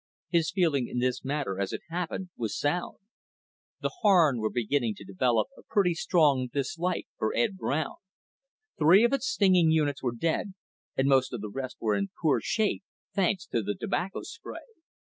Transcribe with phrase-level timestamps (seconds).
[0.29, 2.97] His feeling in this matter, as it happened, was sound.
[3.81, 7.97] The Harn was beginning to develop a pretty strong dislike for Ed Brown.
[8.79, 10.55] Three of its stinging units were dead,
[10.97, 12.83] and most of the rest were in poor shape,
[13.13, 14.65] thanks to the tobacco spray.